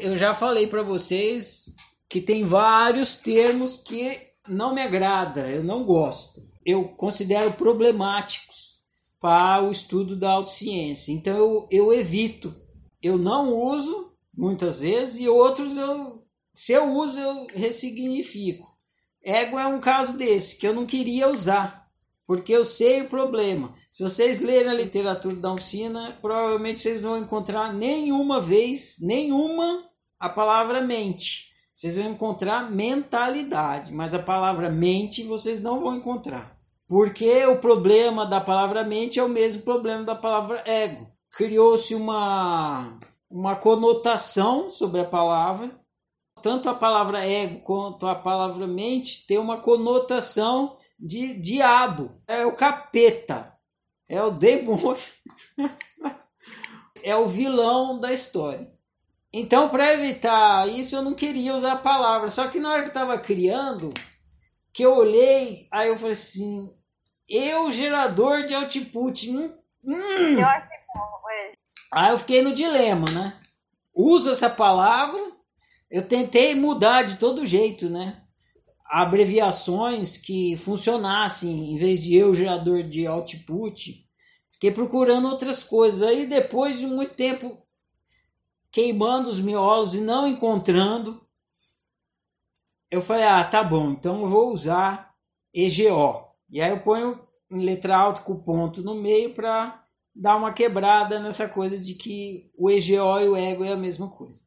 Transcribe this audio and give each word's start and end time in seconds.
Eu 0.00 0.16
já 0.16 0.34
falei 0.34 0.66
para 0.66 0.82
vocês 0.82 1.74
que 2.08 2.20
tem 2.20 2.42
vários 2.42 3.16
termos 3.16 3.76
que 3.76 4.18
não 4.48 4.74
me 4.74 4.82
agrada, 4.82 5.48
eu 5.48 5.62
não 5.62 5.84
gosto. 5.84 6.42
Eu 6.64 6.88
considero 6.88 7.52
problemáticos 7.52 8.80
para 9.20 9.62
o 9.62 9.70
estudo 9.70 10.16
da 10.16 10.32
autociência. 10.32 11.12
Então 11.12 11.36
eu, 11.36 11.68
eu 11.70 11.92
evito. 11.92 12.54
Eu 13.02 13.16
não 13.16 13.54
uso 13.54 14.12
muitas 14.34 14.80
vezes 14.80 15.20
e 15.20 15.28
outros 15.28 15.76
eu 15.76 16.20
se 16.54 16.72
eu 16.72 16.92
uso 16.92 17.18
eu 17.18 17.46
ressignifico. 17.54 18.68
Ego 19.22 19.58
é 19.58 19.66
um 19.66 19.80
caso 19.80 20.16
desse 20.16 20.58
que 20.58 20.66
eu 20.66 20.74
não 20.74 20.84
queria 20.84 21.28
usar, 21.28 21.86
porque 22.26 22.52
eu 22.52 22.64
sei 22.64 23.02
o 23.02 23.08
problema. 23.08 23.74
Se 23.90 24.02
vocês 24.02 24.40
lerem 24.40 24.70
a 24.70 24.74
literatura 24.74 25.36
da 25.36 25.52
Uncina, 25.52 26.18
provavelmente 26.20 26.80
vocês 26.80 27.00
vão 27.00 27.18
encontrar 27.18 27.72
nenhuma 27.72 28.40
vez, 28.40 28.96
nenhuma 29.00 29.89
a 30.20 30.28
palavra 30.28 30.82
mente 30.82 31.50
vocês 31.80 31.96
vão 31.96 32.10
encontrar 32.10 32.70
mentalidade, 32.70 33.90
mas 33.90 34.12
a 34.12 34.18
palavra 34.18 34.68
mente 34.68 35.22
vocês 35.22 35.60
não 35.60 35.80
vão 35.80 35.96
encontrar. 35.96 36.54
Porque 36.86 37.46
o 37.46 37.58
problema 37.58 38.26
da 38.26 38.38
palavra 38.38 38.84
mente 38.84 39.18
é 39.18 39.24
o 39.24 39.28
mesmo 39.30 39.62
problema 39.62 40.04
da 40.04 40.14
palavra 40.14 40.62
ego. 40.66 41.10
Criou-se 41.30 41.94
uma, 41.94 42.98
uma 43.30 43.56
conotação 43.56 44.68
sobre 44.68 45.00
a 45.00 45.06
palavra. 45.06 45.70
Tanto 46.42 46.68
a 46.68 46.74
palavra 46.74 47.24
ego 47.24 47.60
quanto 47.60 48.06
a 48.06 48.14
palavra 48.14 48.66
mente 48.66 49.24
tem 49.26 49.38
uma 49.38 49.56
conotação 49.56 50.76
de 50.98 51.32
diabo. 51.32 52.10
É 52.28 52.44
o 52.44 52.54
capeta. 52.54 53.54
É 54.06 54.22
o 54.22 54.30
demônio. 54.30 54.98
é 57.02 57.16
o 57.16 57.26
vilão 57.26 57.98
da 57.98 58.12
história. 58.12 58.68
Então, 59.32 59.68
para 59.68 59.94
evitar 59.94 60.68
isso, 60.68 60.96
eu 60.96 61.02
não 61.02 61.14
queria 61.14 61.54
usar 61.54 61.72
a 61.72 61.78
palavra. 61.78 62.30
Só 62.30 62.48
que 62.48 62.58
na 62.58 62.70
hora 62.70 62.82
que 62.82 62.88
eu 62.88 62.92
estava 62.92 63.18
criando, 63.18 63.94
que 64.72 64.82
eu 64.82 64.96
olhei, 64.96 65.68
aí 65.70 65.88
eu 65.88 65.96
falei 65.96 66.12
assim: 66.12 66.74
eu, 67.28 67.70
gerador 67.70 68.44
de 68.44 68.54
output. 68.54 69.30
Hum, 69.30 69.52
hum. 69.84 70.38
Eu 70.38 70.46
acho 70.46 70.68
que 70.68 70.80
Aí 71.92 72.12
eu 72.12 72.18
fiquei 72.18 72.40
no 72.40 72.54
dilema, 72.54 73.10
né? 73.10 73.36
Uso 73.92 74.30
essa 74.30 74.48
palavra, 74.48 75.20
eu 75.90 76.02
tentei 76.02 76.54
mudar 76.54 77.02
de 77.02 77.16
todo 77.16 77.44
jeito, 77.44 77.90
né? 77.90 78.22
Abreviações 78.84 80.16
que 80.16 80.56
funcionassem 80.56 81.72
em 81.72 81.76
vez 81.76 82.02
de 82.04 82.14
eu, 82.14 82.34
gerador 82.34 82.84
de 82.84 83.06
output. 83.06 84.06
Fiquei 84.52 84.70
procurando 84.70 85.28
outras 85.28 85.64
coisas. 85.64 86.02
Aí 86.02 86.26
depois 86.26 86.78
de 86.78 86.86
muito 86.86 87.14
tempo 87.14 87.60
queimando 88.72 89.28
os 89.28 89.40
miolos 89.40 89.94
e 89.94 90.00
não 90.00 90.26
encontrando. 90.26 91.20
Eu 92.90 93.00
falei, 93.00 93.24
ah, 93.24 93.44
tá 93.44 93.62
bom, 93.62 93.90
então 93.90 94.22
eu 94.22 94.28
vou 94.28 94.52
usar 94.52 95.14
EGO. 95.54 96.28
E 96.48 96.60
aí 96.60 96.70
eu 96.70 96.80
ponho 96.80 97.20
em 97.50 97.64
letra 97.64 97.96
alta 97.96 98.22
com 98.22 98.36
ponto 98.36 98.82
no 98.82 98.94
meio 98.94 99.34
para 99.34 99.84
dar 100.14 100.36
uma 100.36 100.52
quebrada 100.52 101.20
nessa 101.20 101.48
coisa 101.48 101.78
de 101.78 101.94
que 101.94 102.50
o 102.56 102.70
EGO 102.70 103.20
e 103.20 103.28
o 103.28 103.36
ego 103.36 103.64
é 103.64 103.72
a 103.72 103.76
mesma 103.76 104.08
coisa. 104.08 104.40